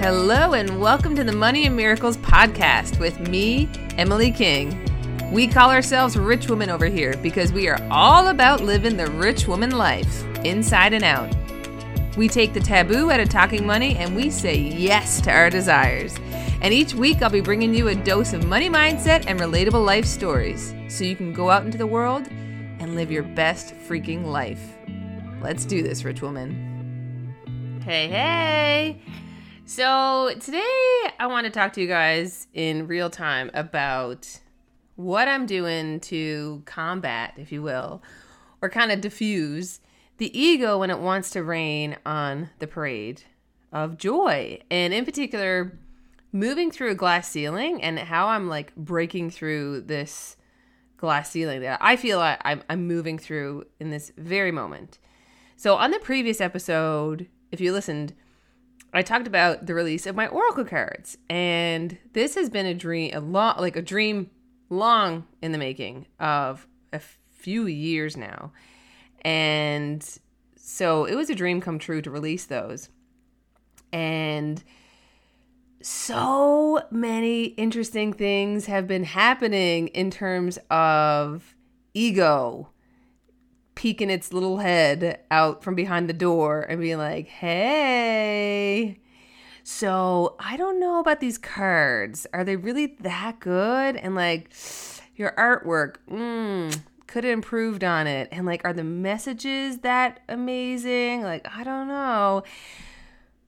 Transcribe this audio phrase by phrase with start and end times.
[0.00, 3.68] Hello, and welcome to the Money and Miracles podcast with me,
[3.98, 4.88] Emily King.
[5.30, 9.46] We call ourselves Rich Women over here because we are all about living the rich
[9.46, 11.36] woman life, inside and out.
[12.16, 16.16] We take the taboo out of talking money and we say yes to our desires.
[16.62, 20.06] And each week, I'll be bringing you a dose of money mindset and relatable life
[20.06, 24.78] stories so you can go out into the world and live your best freaking life.
[25.42, 27.82] Let's do this, rich woman.
[27.84, 29.02] Hey, hey!
[29.72, 34.40] So, today I want to talk to you guys in real time about
[34.96, 38.02] what I'm doing to combat, if you will,
[38.60, 39.78] or kind of diffuse
[40.16, 43.22] the ego when it wants to rain on the parade
[43.72, 44.58] of joy.
[44.72, 45.78] And in particular,
[46.32, 50.36] moving through a glass ceiling and how I'm like breaking through this
[50.96, 54.98] glass ceiling that I feel like I'm, I'm moving through in this very moment.
[55.54, 58.14] So, on the previous episode, if you listened,
[58.92, 63.12] I talked about the release of my oracle cards, and this has been a dream,
[63.14, 64.30] a long, like a dream,
[64.68, 68.52] long in the making of a few years now,
[69.22, 70.04] and
[70.56, 72.88] so it was a dream come true to release those,
[73.92, 74.62] and
[75.82, 81.54] so many interesting things have been happening in terms of
[81.94, 82.70] ego
[83.80, 89.00] peeking its little head out from behind the door and being like, hey.
[89.62, 92.26] So I don't know about these cards.
[92.34, 93.96] Are they really that good?
[93.96, 94.50] And like,
[95.16, 98.28] your artwork, mm, could have improved on it.
[98.30, 101.22] And like, are the messages that amazing?
[101.22, 102.42] Like, I don't know.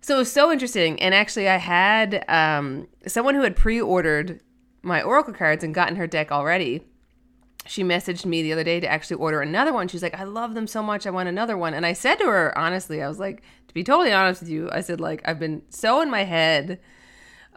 [0.00, 1.02] So it was so interesting.
[1.02, 4.40] And actually, I had um, someone who had pre ordered
[4.82, 6.84] my Oracle cards and gotten her deck already
[7.66, 9.88] she messaged me the other day to actually order another one.
[9.88, 11.06] She's like, I love them so much.
[11.06, 11.74] I want another one.
[11.74, 14.68] And I said to her, honestly, I was like, to be totally honest with you,
[14.72, 16.80] I said, like, I've been so in my head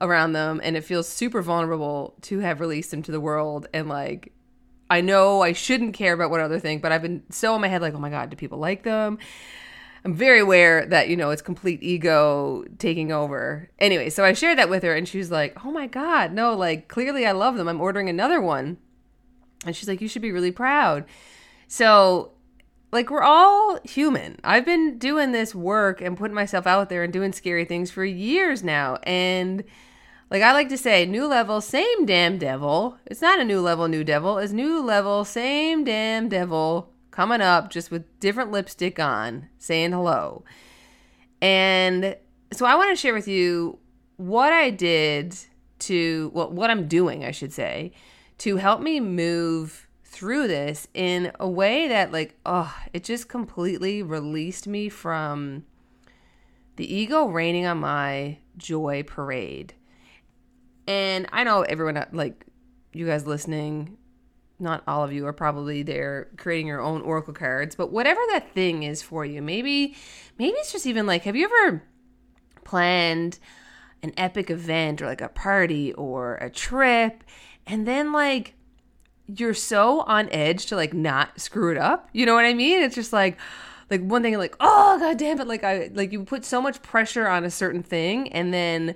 [0.00, 3.68] around them and it feels super vulnerable to have released them to the world.
[3.72, 4.32] And like,
[4.90, 7.68] I know I shouldn't care about what other think, but I've been so in my
[7.68, 9.18] head, like, oh my God, do people like them?
[10.04, 13.70] I'm very aware that, you know, it's complete ego taking over.
[13.78, 16.54] Anyway, so I shared that with her and she was like, oh my God, no,
[16.54, 17.68] like, clearly I love them.
[17.68, 18.78] I'm ordering another one.
[19.64, 21.04] And she's like, You should be really proud.
[21.68, 22.32] So,
[22.92, 24.38] like, we're all human.
[24.44, 28.04] I've been doing this work and putting myself out there and doing scary things for
[28.04, 28.98] years now.
[29.04, 29.64] And,
[30.30, 32.98] like, I like to say, new level, same damn devil.
[33.06, 34.38] It's not a new level, new devil.
[34.38, 40.44] It's new level, same damn devil coming up just with different lipstick on, saying hello.
[41.40, 42.16] And
[42.52, 43.78] so I want to share with you
[44.16, 45.36] what I did
[45.80, 47.92] to, well, what I'm doing, I should say,
[48.42, 54.02] to help me move through this in a way that like oh it just completely
[54.02, 55.64] released me from
[56.74, 59.74] the ego raining on my joy parade.
[60.88, 62.44] And i know everyone like
[62.92, 63.96] you guys listening
[64.58, 68.52] not all of you are probably there creating your own oracle cards but whatever that
[68.52, 69.94] thing is for you maybe
[70.36, 71.84] maybe it's just even like have you ever
[72.64, 73.38] planned
[74.02, 77.22] an epic event or like a party or a trip
[77.66, 78.54] and then like
[79.26, 82.08] you're so on edge to like not screw it up.
[82.12, 82.82] You know what I mean?
[82.82, 83.38] It's just like
[83.90, 86.82] like one thing like, oh god damn it, like I like you put so much
[86.82, 88.94] pressure on a certain thing and then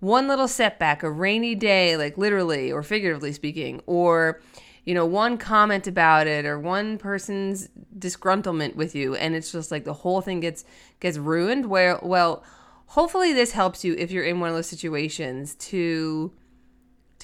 [0.00, 4.40] one little setback, a rainy day, like literally or figuratively speaking, or
[4.84, 7.68] you know, one comment about it or one person's
[7.98, 10.64] disgruntlement with you and it's just like the whole thing gets
[11.00, 12.44] gets ruined where well,
[12.86, 16.32] hopefully this helps you if you're in one of those situations to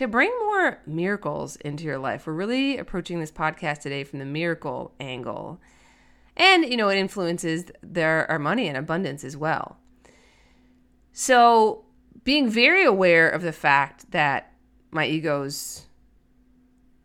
[0.02, 2.26] to bring more miracles into your life.
[2.26, 5.60] We're really approaching this podcast today from the miracle angle.
[6.36, 9.78] And, you know, it influences their our money and abundance as well.
[11.12, 11.84] So,
[12.24, 14.52] being very aware of the fact that
[14.90, 15.86] my ego's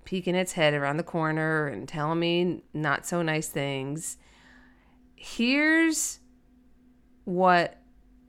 [0.06, 4.18] peeking its head around the corner and telling me not so nice things.
[5.16, 6.20] Here's
[7.26, 7.82] what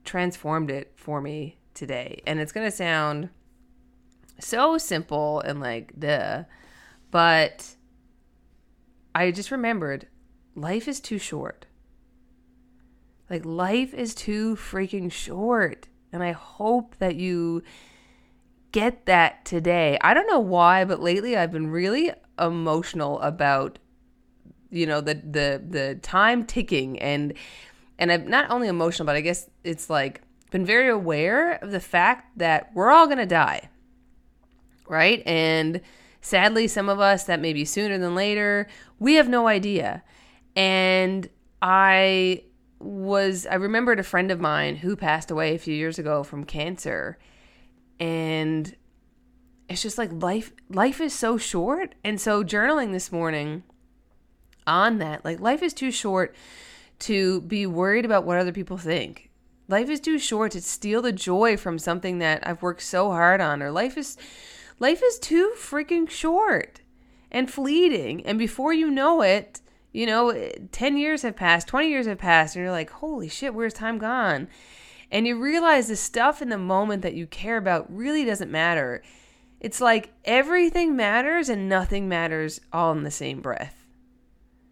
[0.05, 2.21] transformed it for me today.
[2.27, 3.29] And it's going to sound
[4.41, 6.45] so simple and like duh.
[7.11, 7.77] But
[9.15, 10.07] I just remembered
[10.55, 11.67] life is too short.
[13.31, 15.89] Like life is too freaking short.
[16.13, 17.63] And I hope that you
[18.73, 19.99] get that today.
[20.01, 23.79] I don't know why, but lately I've been really emotional about
[24.71, 27.33] you know the the the time ticking and
[27.99, 31.81] and I'm not only emotional, but I guess it's like been very aware of the
[31.81, 33.69] fact that we're all going to die
[34.89, 35.23] right?
[35.27, 35.81] And
[36.21, 38.69] sadly, some of us that may be sooner than later,
[38.99, 40.03] we have no idea.
[40.57, 41.29] And
[41.63, 42.45] I
[42.81, 46.45] was I remembered a friend of mine who passed away a few years ago from
[46.45, 47.19] cancer.
[47.99, 48.75] And
[49.69, 51.95] it's just like life life is so short.
[52.05, 53.65] And so journaling this morning
[54.67, 56.35] on that, like life is too short
[57.01, 59.31] to be worried about what other people think.
[59.69, 63.41] Life is too short to steal the joy from something that I've worked so hard
[63.41, 64.17] on or life is
[64.79, 66.81] life is too freaking short
[67.31, 69.61] and fleeting and before you know it,
[69.93, 73.55] you know, 10 years have passed, 20 years have passed and you're like, "Holy shit,
[73.55, 74.49] where's time gone?"
[75.11, 79.03] And you realize the stuff in the moment that you care about really doesn't matter.
[79.61, 83.78] It's like everything matters and nothing matters all in the same breath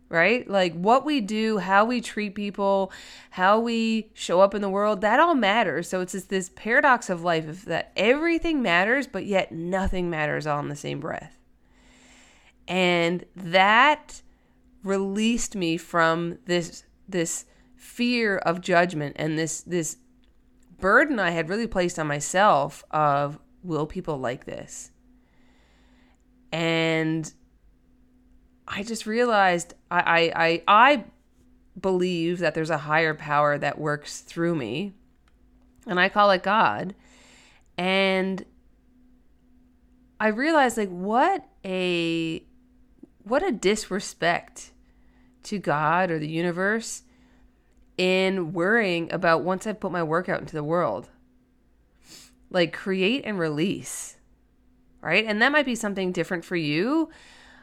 [0.09, 0.49] right?
[0.49, 2.93] Like what we do, how we treat people,
[3.31, 5.89] how we show up in the world, that all matters.
[5.89, 10.61] So it's just this paradox of life that everything matters, but yet nothing matters all
[10.61, 11.39] in the same breath.
[12.69, 14.23] And that
[14.83, 17.45] released me from this this
[17.77, 19.99] fear of judgment and this this
[20.79, 24.91] burden I had really placed on myself of will people like this?
[26.53, 27.33] And
[28.69, 31.05] I just realized I, I, I, I
[31.81, 34.93] believe that there's a higher power that works through me,
[35.87, 36.95] and I call it God.
[37.79, 38.45] And
[40.19, 42.43] I realized like what a
[43.23, 44.73] what a disrespect
[45.45, 47.03] to God or the universe
[47.99, 51.09] in worrying about once I've put my work out into the world.
[52.51, 54.17] Like create and release.
[55.01, 55.25] Right?
[55.25, 57.11] And that might be something different for you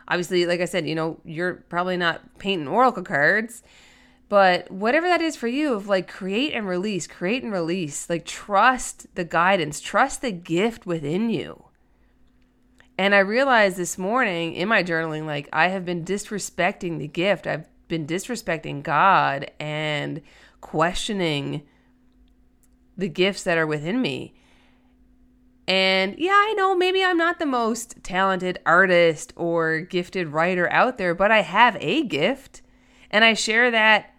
[0.07, 3.63] obviously, like I said, you know, you're probably not painting oracle cards,
[4.29, 8.25] but whatever that is for you, of like create and release, create and release, like
[8.25, 11.65] trust the guidance, trust the gift within you.
[12.97, 17.47] And I realized this morning in my journaling, like I have been disrespecting the gift.
[17.47, 20.21] I've been disrespecting God and
[20.61, 21.63] questioning
[22.97, 24.33] the gifts that are within me.
[25.68, 30.98] And yeah, I know maybe I'm not the most talented artist or gifted writer out
[30.98, 32.62] there, but I have a gift.
[33.10, 34.13] And I share that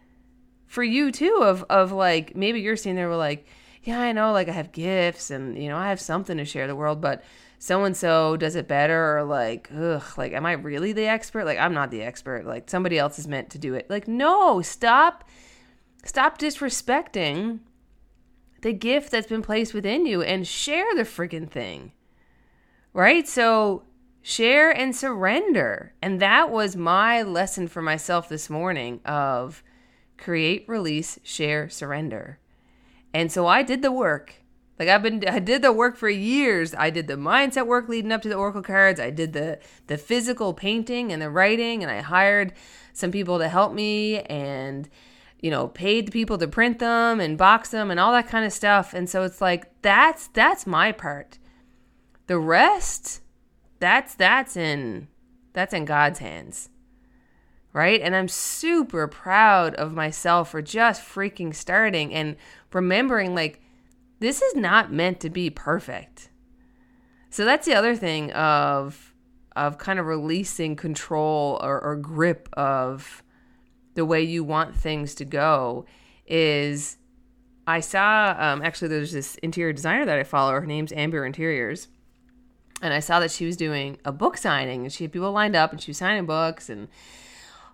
[0.67, 3.47] for you too of of like maybe you're sitting there with like,
[3.83, 6.67] yeah, I know like I have gifts and you know, I have something to share
[6.67, 7.23] the world, but
[7.59, 11.45] so and so does it better or like, ugh, like am I really the expert?
[11.45, 12.47] Like I'm not the expert.
[12.47, 13.91] Like somebody else is meant to do it.
[13.91, 15.25] Like no, stop
[16.05, 17.61] stop disrespecting
[18.65, 21.93] the gift that's been placed within you and share the freaking thing.
[22.95, 23.29] Right?
[23.29, 23.83] So
[24.23, 25.93] share and surrender.
[26.01, 29.63] And that was my lesson for myself this morning of
[30.17, 32.39] create, release, share, surrender.
[33.13, 34.37] And so I did the work.
[34.79, 36.75] Like I've been I did the work for years.
[36.75, 38.99] I did the mindset work leading up to the oracle cards.
[38.99, 39.59] I did the
[39.89, 42.55] the physical painting and the writing and I hired
[42.95, 44.89] some people to help me and
[45.45, 48.47] you know, paid the people to print them and box them and all that kind
[48.47, 48.95] of stuff.
[48.95, 51.39] And so it's like that's that's my part.
[52.29, 53.21] The rest,
[53.79, 55.09] that's that's in
[55.53, 56.71] that's in God's hands.
[57.75, 58.01] Right?
[58.01, 62.37] And I'm super proud of myself for just freaking starting and
[62.73, 63.61] remembering like
[64.21, 66.31] this is not meant to be perfect.
[67.29, 69.13] So that's the other thing of
[69.55, 73.23] of kind of releasing control or, or grip of
[73.95, 75.87] the way you want things to go
[76.27, 76.97] is
[77.67, 80.53] I saw um, actually there's this interior designer that I follow.
[80.53, 81.89] Her name's Amber Interiors,
[82.83, 85.57] and I saw that she was doing a book signing, and she had people lined
[85.57, 86.89] up, and she was signing books and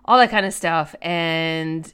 [0.05, 0.95] all that kind of stuff.
[1.01, 1.93] And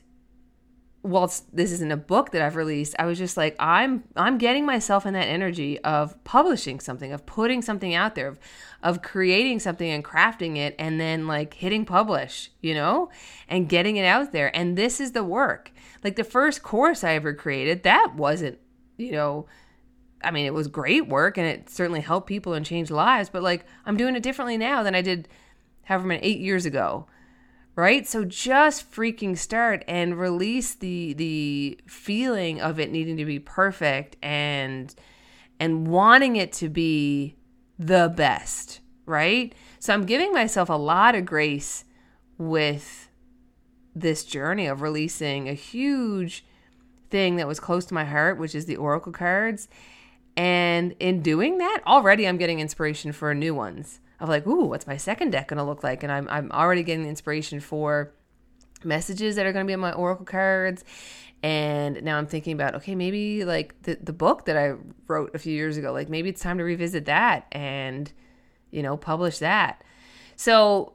[1.08, 4.66] whilst this isn't a book that I've released, I was just like, I'm I'm getting
[4.66, 8.40] myself in that energy of publishing something, of putting something out there, of
[8.84, 13.10] of creating something and crafting it and then like hitting publish, you know,
[13.48, 14.56] and getting it out there.
[14.56, 15.72] And this is the work.
[16.04, 18.60] Like the first course I ever created, that wasn't,
[18.98, 19.48] you know,
[20.24, 23.44] I mean, it was great work and it certainly helped people and changed lives, but
[23.44, 25.28] like I'm doing it differently now than I did
[25.84, 27.08] however many eight years ago
[27.78, 28.08] right?
[28.08, 34.18] So just freaking start and release the the feeling of it needing to be perfect
[34.22, 34.94] and
[35.60, 37.38] and wanting it to be
[37.80, 39.54] the best right?
[39.80, 41.86] So i'm giving myself a lot of grace
[42.38, 43.10] with
[43.96, 46.46] this journey of releasing a huge
[47.10, 49.70] thing that was close to my heart which is the oracle cards
[50.38, 54.88] and in doing that already i'm getting inspiration for new ones of like, ooh, what's
[54.88, 56.04] my second deck going to look like?
[56.04, 58.14] And I'm, I'm already getting inspiration for
[58.84, 60.84] messages that are going to be on my oracle cards.
[61.44, 64.74] And now I'm thinking about, okay, maybe like the, the book that I
[65.08, 68.12] wrote a few years ago, like maybe it's time to revisit that and,
[68.72, 69.84] you know, publish that.
[70.36, 70.94] So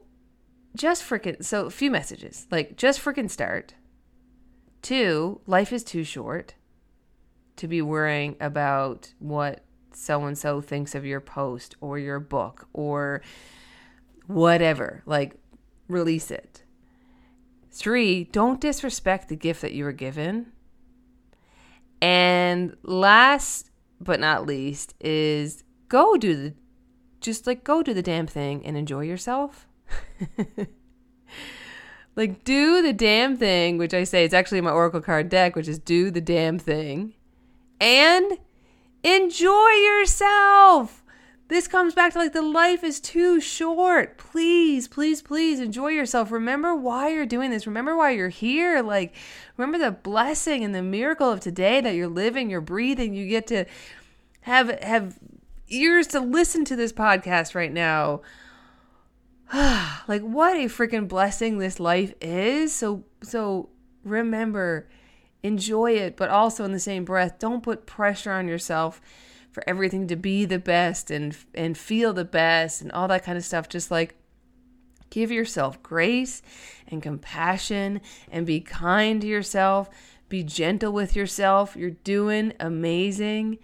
[0.75, 3.73] just freaking, so a few messages, like just freaking start.
[4.81, 6.55] Two, life is too short
[7.57, 9.63] to be worrying about what
[9.95, 13.21] so and so thinks of your post or your book or
[14.27, 15.03] whatever.
[15.05, 15.35] Like,
[15.87, 16.63] release it.
[17.71, 20.51] Three, don't disrespect the gift that you were given.
[22.01, 26.53] And last but not least is go do the
[27.21, 29.65] just like go do the damn thing and enjoy yourself.
[32.15, 35.69] like do the damn thing, which I say it's actually my oracle card deck, which
[35.69, 37.13] is do the damn thing
[37.79, 38.37] and
[39.03, 41.03] enjoy yourself.
[41.49, 44.17] This comes back to like the life is too short.
[44.17, 46.31] Please, please, please enjoy yourself.
[46.31, 47.67] Remember why you're doing this.
[47.67, 48.81] Remember why you're here.
[48.81, 49.13] Like,
[49.57, 53.13] remember the blessing and the miracle of today that you're living, you're breathing.
[53.13, 53.65] You get to
[54.41, 55.19] have have
[55.67, 58.21] ears to listen to this podcast right now.
[59.53, 62.73] like what a freaking blessing this life is.
[62.73, 63.69] So so
[64.03, 64.87] remember
[65.43, 69.01] enjoy it, but also in the same breath, don't put pressure on yourself
[69.51, 73.37] for everything to be the best and and feel the best and all that kind
[73.37, 73.69] of stuff.
[73.69, 74.15] Just like
[75.09, 76.41] give yourself grace
[76.87, 79.89] and compassion and be kind to yourself.
[80.29, 81.75] Be gentle with yourself.
[81.75, 83.59] You're doing amazing.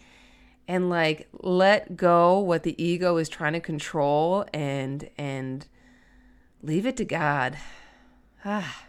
[0.68, 5.66] And like let go what the ego is trying to control and and
[6.62, 7.58] leave it to God.
[8.46, 8.86] Ah.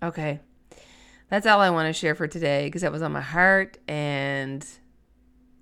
[0.00, 0.38] Okay
[1.28, 3.78] that's all I want to share for today because that was on my heart.
[3.86, 4.66] And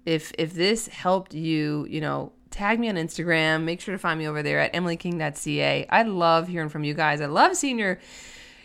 [0.05, 3.65] if if this helped you, you know, tag me on Instagram.
[3.65, 5.87] Make sure to find me over there at emilyking.ca.
[5.89, 7.21] I love hearing from you guys.
[7.21, 7.99] I love seeing your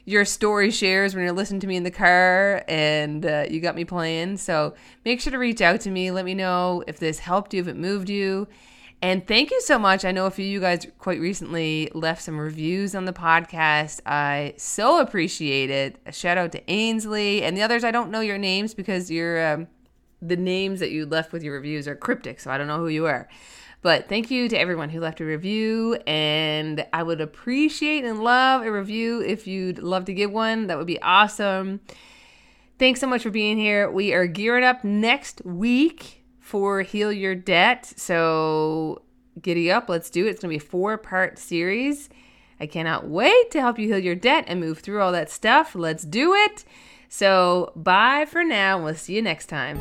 [0.03, 3.75] your story shares when you're listening to me in the car and uh, you got
[3.75, 4.37] me playing.
[4.37, 4.73] So
[5.05, 6.09] make sure to reach out to me.
[6.09, 8.47] Let me know if this helped you, if it moved you.
[9.01, 10.05] And thank you so much.
[10.05, 13.99] I know a few of you guys quite recently left some reviews on the podcast.
[14.05, 15.97] I so appreciate it.
[16.05, 17.83] A shout out to Ainsley and the others.
[17.83, 19.67] I don't know your names because you're um,
[20.21, 22.89] the names that you left with your reviews are cryptic, so I don't know who
[22.89, 23.27] you are.
[23.81, 28.61] But thank you to everyone who left a review, and I would appreciate and love
[28.61, 30.67] a review if you'd love to give one.
[30.67, 31.79] That would be awesome.
[32.77, 33.89] Thanks so much for being here.
[33.89, 36.20] We are gearing up next week
[36.51, 37.93] for Heal Your Debt.
[37.95, 39.03] So
[39.41, 40.31] giddy up, let's do it.
[40.31, 42.09] It's going to be a four part series.
[42.59, 45.75] I cannot wait to help you heal your debt and move through all that stuff.
[45.75, 46.65] Let's do it.
[47.07, 48.83] So, bye for now.
[48.83, 49.79] We'll see you next time.